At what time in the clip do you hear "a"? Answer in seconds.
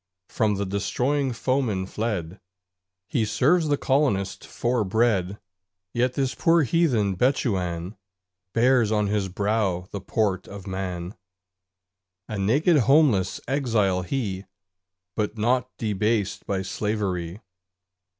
12.27-12.39